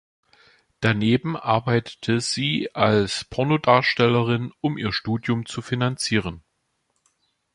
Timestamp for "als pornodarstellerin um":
2.73-4.79